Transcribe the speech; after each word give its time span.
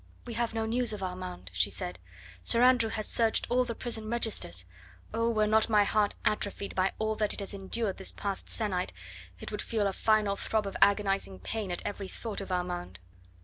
"We 0.25 0.33
have 0.33 0.55
no 0.55 0.65
news 0.65 0.93
of 0.93 1.03
Armand," 1.03 1.51
she 1.53 1.69
said. 1.69 1.99
"Sir 2.43 2.63
Andrew 2.63 2.89
has 2.89 3.07
searched 3.07 3.45
all 3.51 3.65
the 3.65 3.75
prison 3.75 4.09
registers. 4.09 4.65
Oh! 5.13 5.29
were 5.29 5.45
not 5.45 5.69
my 5.69 5.83
heart 5.83 6.15
atrophied 6.25 6.73
by 6.73 6.93
all 6.97 7.13
that 7.17 7.35
it 7.35 7.39
has 7.39 7.53
endured 7.53 7.97
this 7.97 8.11
past 8.11 8.49
sennight 8.49 8.93
it 9.39 9.51
would 9.51 9.61
feel 9.61 9.85
a 9.85 9.93
final 9.93 10.35
throb 10.35 10.65
of 10.65 10.75
agonising 10.81 11.37
pain 11.41 11.71
at 11.71 11.85
every 11.85 12.07
thought 12.07 12.41
of 12.41 12.51
Armand." 12.51 12.97